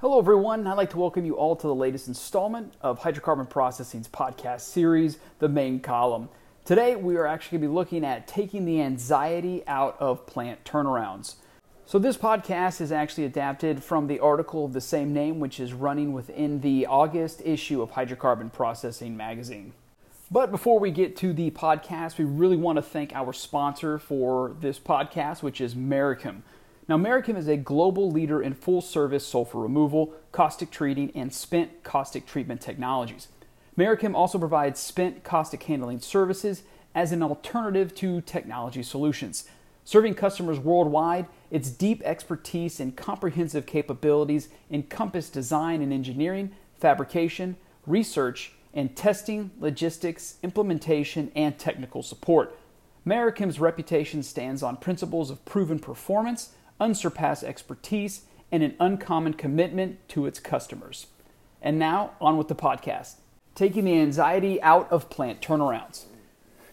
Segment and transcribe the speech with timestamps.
[0.00, 0.64] Hello, everyone.
[0.64, 5.18] I'd like to welcome you all to the latest installment of Hydrocarbon Processing's podcast series,
[5.40, 6.28] The Main Column.
[6.64, 10.62] Today, we are actually going to be looking at taking the anxiety out of plant
[10.62, 11.34] turnarounds.
[11.84, 15.72] So, this podcast is actually adapted from the article of the same name, which is
[15.72, 19.72] running within the August issue of Hydrocarbon Processing magazine.
[20.30, 24.54] But before we get to the podcast, we really want to thank our sponsor for
[24.60, 26.42] this podcast, which is Merichem.
[26.88, 31.82] Now, Merichem is a global leader in full service sulfur removal, caustic treating, and spent
[31.82, 33.28] caustic treatment technologies.
[33.76, 36.62] Merichem also provides spent caustic handling services
[36.94, 39.44] as an alternative to technology solutions.
[39.84, 48.52] Serving customers worldwide, its deep expertise and comprehensive capabilities encompass design and engineering, fabrication, research,
[48.72, 52.58] and testing, logistics, implementation, and technical support.
[53.06, 60.26] Merichem's reputation stands on principles of proven performance unsurpassed expertise, and an uncommon commitment to
[60.26, 61.06] its customers.
[61.60, 63.16] And now, on with the podcast,
[63.54, 66.04] taking the anxiety out of plant turnarounds.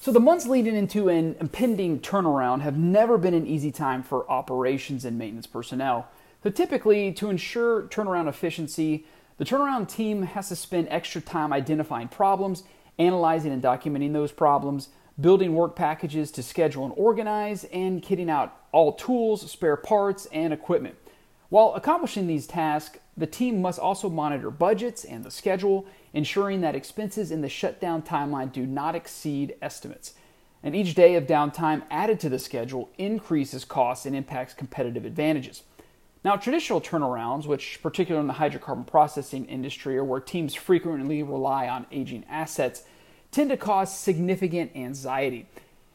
[0.00, 4.30] So, the months leading into an impending turnaround have never been an easy time for
[4.30, 6.08] operations and maintenance personnel.
[6.42, 9.06] So, typically, to ensure turnaround efficiency,
[9.38, 12.62] the turnaround team has to spend extra time identifying problems,
[12.98, 18.65] analyzing and documenting those problems, building work packages to schedule and organize, and kitting out
[18.76, 20.94] all tools, spare parts, and equipment.
[21.48, 26.74] While accomplishing these tasks, the team must also monitor budgets and the schedule, ensuring that
[26.74, 30.12] expenses in the shutdown timeline do not exceed estimates.
[30.62, 35.62] And each day of downtime added to the schedule increases costs and impacts competitive advantages.
[36.22, 41.66] Now, traditional turnarounds, which particularly in the hydrocarbon processing industry, are where teams frequently rely
[41.66, 42.82] on aging assets,
[43.30, 45.46] tend to cause significant anxiety.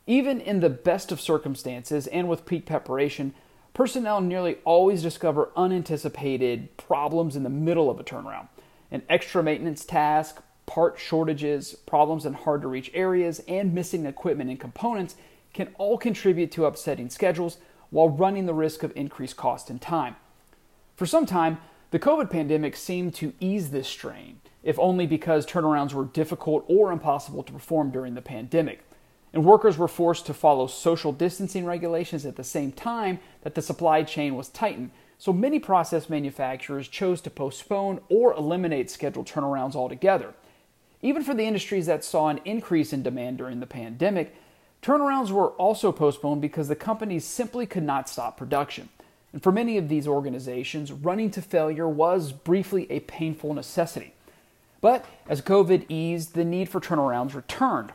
[0.08, 3.34] Even in the best of circumstances and with peak preparation,
[3.74, 8.48] personnel nearly always discover unanticipated problems in the middle of a turnaround.
[8.90, 14.50] An extra maintenance task, part shortages, problems in hard to reach areas, and missing equipment
[14.50, 15.16] and components
[15.54, 17.58] can all contribute to upsetting schedules
[17.90, 20.16] while running the risk of increased cost and time.
[20.96, 21.60] For some time,
[21.92, 26.92] the COVID pandemic seemed to ease this strain, if only because turnarounds were difficult or
[26.92, 28.84] impossible to perform during the pandemic.
[29.34, 33.62] And workers were forced to follow social distancing regulations at the same time that the
[33.62, 34.92] supply chain was tightened.
[35.18, 40.34] So many process manufacturers chose to postpone or eliminate scheduled turnarounds altogether.
[41.02, 44.36] Even for the industries that saw an increase in demand during the pandemic,
[44.82, 48.90] turnarounds were also postponed because the companies simply could not stop production.
[49.34, 54.14] And for many of these organizations, running to failure was briefly a painful necessity.
[54.82, 57.94] But as COVID eased, the need for turnarounds returned.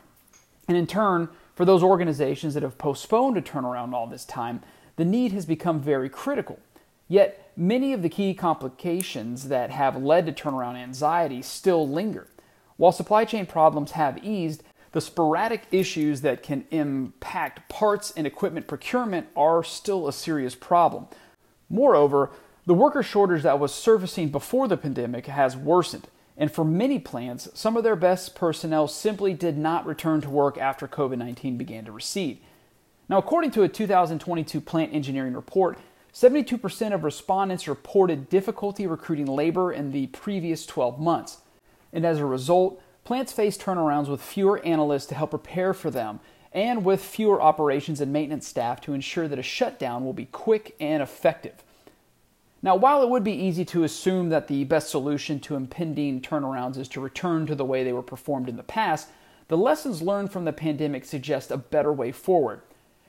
[0.67, 4.61] And in turn, for those organizations that have postponed a turnaround all this time,
[4.95, 6.59] the need has become very critical.
[7.07, 12.27] Yet, many of the key complications that have led to turnaround anxiety still linger.
[12.75, 18.67] While supply chain problems have eased, the sporadic issues that can impact parts and equipment
[18.67, 21.07] procurement are still a serious problem.
[21.69, 22.31] Moreover,
[22.65, 27.49] the worker shortage that was surfacing before the pandemic has worsened, and for many plants,
[27.55, 31.85] some of their best personnel simply did not return to work after COVID 19 began
[31.85, 32.39] to recede.
[33.09, 35.79] Now, according to a 2022 plant engineering report,
[36.13, 41.37] 72% of respondents reported difficulty recruiting labor in the previous 12 months.
[41.91, 46.19] And as a result, plants face turnarounds with fewer analysts to help prepare for them
[46.51, 50.75] and with fewer operations and maintenance staff to ensure that a shutdown will be quick
[50.79, 51.63] and effective.
[52.61, 56.77] Now, while it would be easy to assume that the best solution to impending turnarounds
[56.77, 59.09] is to return to the way they were performed in the past,
[59.47, 62.61] the lessons learned from the pandemic suggest a better way forward.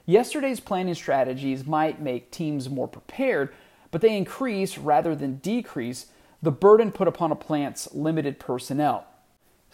[0.05, 3.53] Yesterday's planning strategies might make teams more prepared,
[3.91, 6.07] but they increase rather than decrease
[6.43, 9.07] the burden put upon a plant's limited personnel.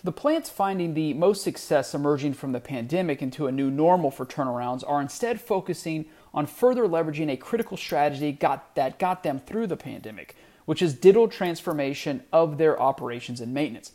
[0.04, 4.26] The plants finding the most success emerging from the pandemic into a new normal for
[4.26, 6.04] turnarounds are instead focusing
[6.34, 10.92] on further leveraging a critical strategy got, that got them through the pandemic, which is
[10.92, 13.92] digital transformation of their operations and maintenance.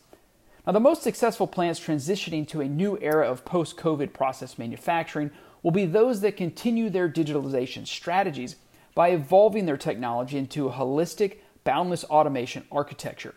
[0.65, 5.29] Now, the most successful plants transitioning to a new era of post COVID process manufacturing
[5.61, 8.55] will be those that continue their digitalization strategies
[8.95, 13.35] by evolving their technology into a holistic, boundless automation architecture.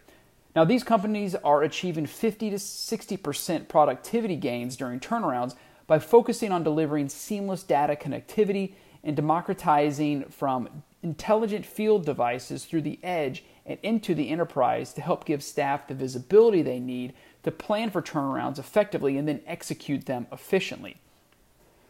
[0.55, 5.55] Now, these companies are achieving 50 to 60% productivity gains during turnarounds
[5.87, 12.99] by focusing on delivering seamless data connectivity and democratizing from intelligent field devices through the
[13.03, 17.91] edge and into the enterprise to help give staff the visibility they need to plan
[17.91, 20.97] for turnarounds effectively and then execute them efficiently.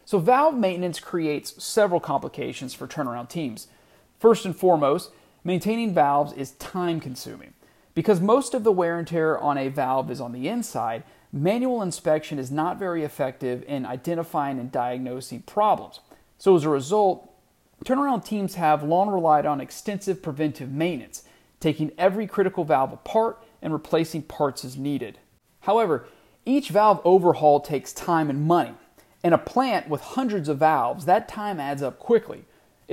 [0.05, 3.67] So, valve maintenance creates several complications for turnaround teams.
[4.19, 5.11] First and foremost,
[5.43, 7.53] maintaining valves is time consuming.
[7.95, 11.81] Because most of the wear and tear on a valve is on the inside, manual
[11.81, 15.99] inspection is not very effective in identifying and diagnosing problems.
[16.37, 17.31] So, as a result,
[17.85, 21.23] turnaround teams have long relied on extensive preventive maintenance,
[21.59, 25.19] taking every critical valve apart and replacing parts as needed.
[25.61, 26.05] However,
[26.45, 28.73] each valve overhaul takes time and money.
[29.23, 32.43] In a plant with hundreds of valves, that time adds up quickly.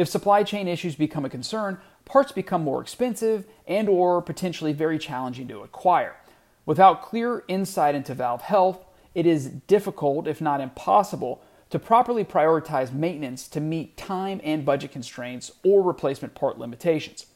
[0.00, 1.76] If supply chain issues become a concern,
[2.06, 6.16] parts become more expensive and or potentially very challenging to acquire.
[6.64, 8.82] Without clear insight into valve health,
[9.14, 14.90] it is difficult, if not impossible, to properly prioritize maintenance to meet time and budget
[14.90, 17.26] constraints or replacement part limitations.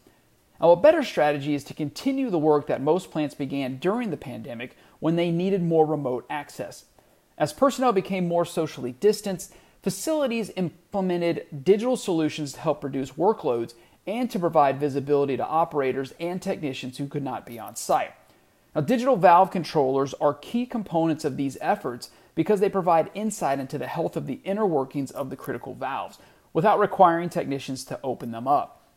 [0.58, 4.16] Now, a better strategy is to continue the work that most plants began during the
[4.16, 6.86] pandemic when they needed more remote access.
[7.36, 9.52] As personnel became more socially distanced,
[9.84, 13.74] facilities implemented digital solutions to help reduce workloads
[14.06, 18.14] and to provide visibility to operators and technicians who could not be on site.
[18.74, 23.76] Now, digital valve controllers are key components of these efforts because they provide insight into
[23.76, 26.16] the health of the inner workings of the critical valves
[26.54, 28.88] without requiring technicians to open them up.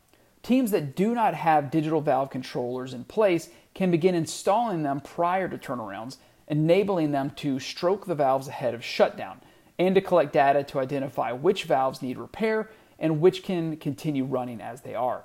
[0.41, 5.49] Teams that do not have digital valve controllers in place can begin installing them prior
[5.49, 6.15] to turnarounds,
[6.47, 9.41] enabling them to stroke the valves ahead of shutdown
[9.79, 12.69] and to collect data to identify which valves need repair
[12.99, 15.23] and which can continue running as they are.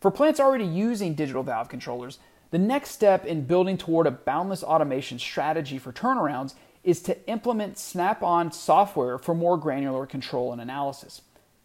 [0.00, 2.18] For plants already using digital valve controllers,
[2.50, 6.54] the next step in building toward a boundless automation strategy for turnarounds
[6.84, 11.22] is to implement Snap on software for more granular control and analysis.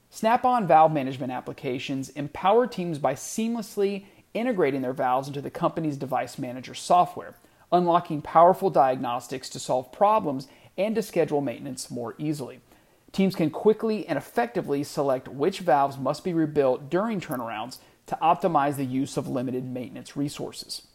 [0.09, 5.97] Snap on valve management applications empower teams by seamlessly integrating their valves into the company's
[5.97, 7.35] device manager software,
[7.71, 10.47] unlocking powerful diagnostics to solve problems
[10.77, 12.61] and to schedule maintenance more easily.
[13.11, 17.77] Teams can quickly and effectively select which valves must be rebuilt during turnarounds
[18.07, 20.87] to optimize the use of limited maintenance resources.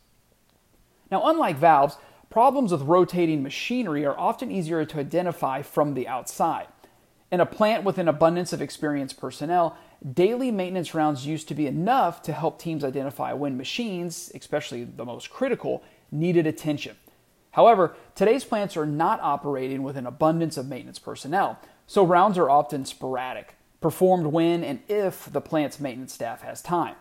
[1.10, 1.96] Now, unlike valves,
[2.28, 6.66] problems with rotating machinery are often easier to identify from the outside.
[7.30, 9.76] In a plant with an abundance of experienced personnel,
[10.14, 15.04] daily maintenance rounds used to be enough to help teams identify when machines, especially the
[15.04, 16.96] most critical, needed attention.
[17.58, 21.58] However, today's plants are not operating with an abundance of maintenance personnel,
[21.88, 26.94] so rounds are often sporadic, performed when and if the plant's maintenance staff has time.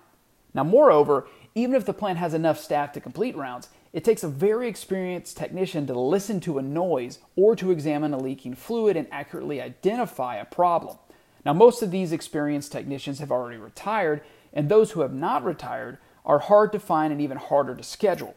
[0.56, 4.27] Now, moreover, even if the plant has enough staff to complete rounds, it takes a
[4.27, 9.06] very experienced technician to listen to a noise or to examine a leaking fluid and
[9.12, 10.98] accurately identify a problem.
[11.45, 16.00] Now, most of these experienced technicians have already retired, and those who have not retired
[16.25, 18.36] are hard to find and even harder to schedule.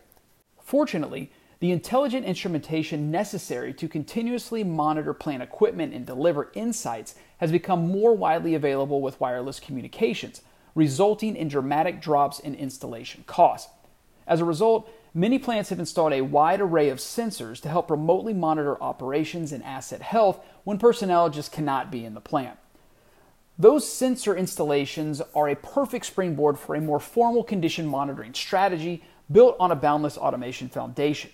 [0.60, 7.88] Fortunately, the intelligent instrumentation necessary to continuously monitor plant equipment and deliver insights has become
[7.88, 10.40] more widely available with wireless communications,
[10.74, 13.70] resulting in dramatic drops in installation costs.
[14.26, 18.32] As a result, many plants have installed a wide array of sensors to help remotely
[18.32, 22.56] monitor operations and asset health when personnel just cannot be in the plant.
[23.58, 29.56] Those sensor installations are a perfect springboard for a more formal condition monitoring strategy built
[29.60, 31.30] on a boundless automation foundation.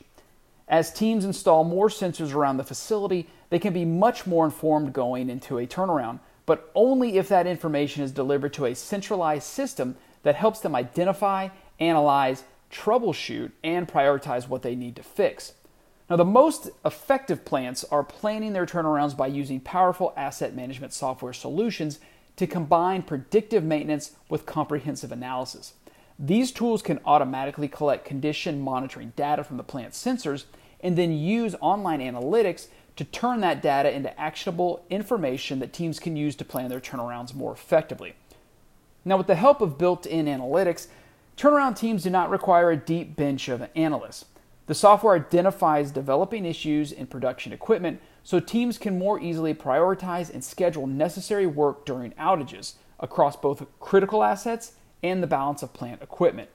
[0.68, 5.30] As teams install more sensors around the facility, they can be much more informed going
[5.30, 10.34] into a turnaround, but only if that information is delivered to a centralized system that
[10.34, 11.48] helps them identify,
[11.78, 12.42] analyze,
[12.72, 15.52] troubleshoot, and prioritize what they need to fix.
[16.10, 21.32] Now, the most effective plants are planning their turnarounds by using powerful asset management software
[21.32, 22.00] solutions
[22.36, 25.74] to combine predictive maintenance with comprehensive analysis.
[26.18, 30.44] These tools can automatically collect condition monitoring data from the plant sensors
[30.86, 36.14] and then use online analytics to turn that data into actionable information that teams can
[36.14, 38.14] use to plan their turnarounds more effectively.
[39.04, 40.86] Now, with the help of built in analytics,
[41.36, 44.26] turnaround teams do not require a deep bench of analysts.
[44.66, 50.44] The software identifies developing issues in production equipment so teams can more easily prioritize and
[50.44, 56.48] schedule necessary work during outages across both critical assets and the balance of plant equipment.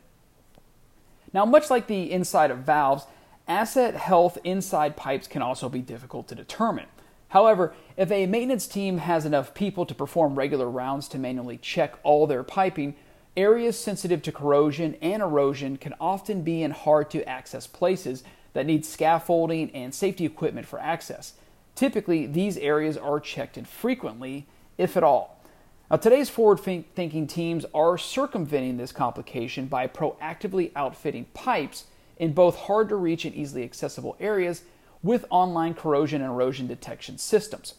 [1.34, 3.08] Now, much like the inside of valves,
[3.52, 6.86] asset health inside pipes can also be difficult to determine.
[7.28, 11.96] However, if a maintenance team has enough people to perform regular rounds to manually check
[12.04, 12.96] all their piping,
[13.36, 18.66] areas sensitive to corrosion and erosion can often be in hard to access places that
[18.66, 21.34] need scaffolding and safety equipment for access.
[21.76, 25.44] Typically, these areas are checked infrequently, if at all.
[25.90, 31.86] Now, today's forward thinking teams are circumventing this complication by proactively outfitting pipes
[32.22, 34.62] in both hard to reach and easily accessible areas
[35.04, 37.74] with online corrosion and erosion detection systems.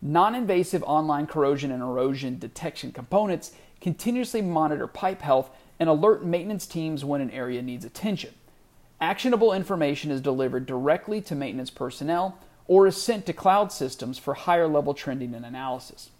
[0.00, 6.66] Non invasive online corrosion and erosion detection components continuously monitor pipe health, and alert maintenance
[6.66, 8.34] teams when an area needs attention.
[9.00, 14.34] Actionable information is delivered directly to maintenance personnel or is sent to cloud systems for
[14.34, 16.10] higher level trending and analysis.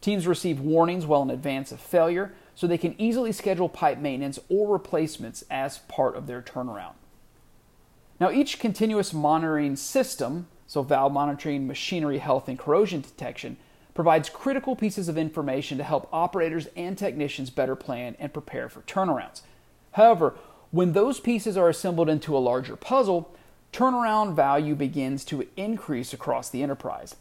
[0.00, 4.38] Teams receive warnings well in advance of failure so they can easily schedule pipe maintenance
[4.48, 6.94] or replacements as part of their turnaround.
[8.18, 13.58] Now, each continuous monitoring system, so valve monitoring, machinery health, and corrosion detection,
[13.94, 18.82] provides critical pieces of information to help operators and technicians better plan and prepare for
[18.82, 19.42] turnarounds.
[19.92, 20.34] However,
[20.70, 23.34] when those pieces are assembled into a larger puzzle,
[23.72, 27.16] turnaround value begins to increase across the enterprise.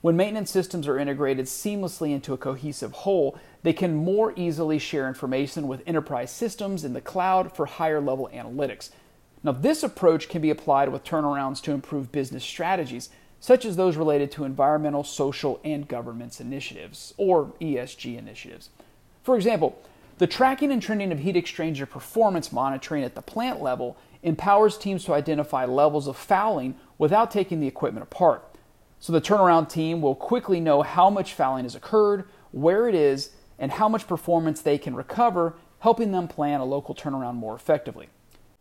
[0.00, 5.08] When maintenance systems are integrated seamlessly into a cohesive whole, they can more easily share
[5.08, 8.90] information with enterprise systems in the cloud for higher level analytics.
[9.44, 13.10] Now, this approach can be applied with turnarounds to improve business strategies,
[13.40, 18.70] such as those related to environmental, social, and governance initiatives, or ESG initiatives.
[19.22, 19.78] For example,
[20.16, 25.04] the tracking and trending of heat exchanger performance monitoring at the plant level empowers teams
[25.04, 28.42] to identify levels of fouling without taking the equipment apart.
[28.98, 33.30] So the turnaround team will quickly know how much fouling has occurred, where it is,
[33.58, 38.08] and how much performance they can recover, helping them plan a local turnaround more effectively.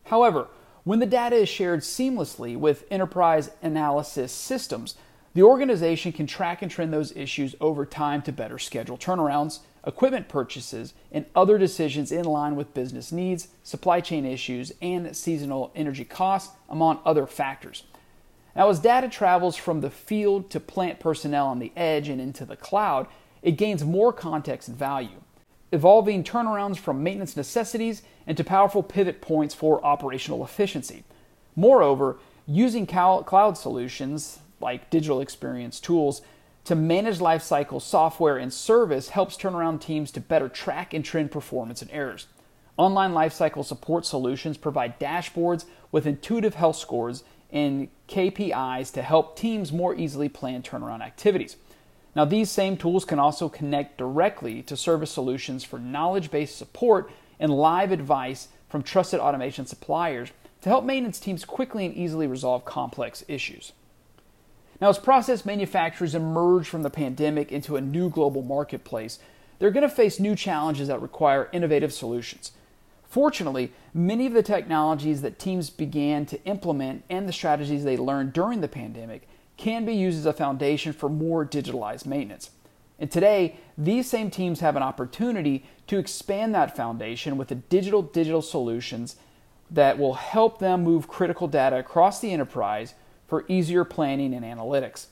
[0.06, 0.48] However,
[0.84, 4.96] when the data is shared seamlessly with enterprise analysis systems,
[5.34, 10.28] the organization can track and trend those issues over time to better schedule turnarounds, equipment
[10.28, 16.06] purchases, and other decisions in line with business needs, supply chain issues, and seasonal energy
[16.06, 17.84] costs, among other factors.
[18.56, 22.46] Now, as data travels from the field to plant personnel on the edge and into
[22.46, 23.08] the cloud,
[23.42, 25.22] it gains more context and value
[25.74, 31.04] evolving turnarounds from maintenance necessities into powerful pivot points for operational efficiency.
[31.56, 36.22] Moreover, using cloud solutions like digital experience tools
[36.66, 41.82] to manage lifecycle software and service helps turnaround teams to better track and trend performance
[41.82, 42.28] and errors.
[42.78, 49.72] Online lifecycle support solutions provide dashboards with intuitive health scores and KPIs to help teams
[49.72, 51.58] more easily plan turnaround activities.
[52.16, 57.12] Now, these same tools can also connect directly to service solutions for knowledge based support
[57.40, 60.30] and live advice from trusted automation suppliers
[60.62, 63.74] to help maintenance teams quickly and easily resolve complex issues.
[64.80, 69.20] Now, as process manufacturers emerge from the pandemic into a new global marketplace,
[69.58, 72.52] they're going to face new challenges that require innovative solutions.
[73.04, 78.34] Fortunately, many of the technologies that teams began to implement and the strategies they learned
[78.34, 82.52] during the pandemic can be used as a foundation for more digitalized maintenance.
[83.00, 88.02] And today, these same teams have an opportunity to expand that foundation with the digital
[88.02, 89.16] digital solutions
[89.70, 92.94] that will help them move critical data across the enterprise
[93.28, 95.08] for easier planning and analytics.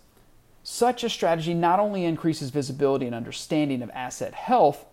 [0.64, 4.86] Such a strategy not only increases visibility and understanding of asset health,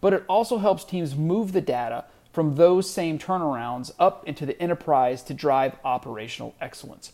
[0.00, 4.60] but it also helps teams move the data from those same turnarounds up into the
[4.60, 7.12] enterprise to drive operational excellence.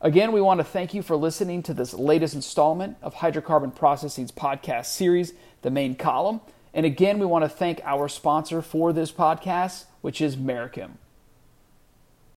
[0.00, 4.32] Again, we want to thank you for listening to this latest installment of Hydrocarbon Processing's
[4.32, 5.32] podcast series,
[5.62, 6.40] The Main Column.
[6.74, 10.92] And again, we want to thank our sponsor for this podcast, which is Merichem.